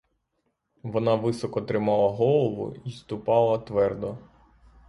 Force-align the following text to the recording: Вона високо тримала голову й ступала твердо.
Вона 0.83 1.15
високо 1.15 1.61
тримала 1.61 2.09
голову 2.09 2.75
й 2.85 2.91
ступала 2.91 3.57
твердо. 3.57 4.17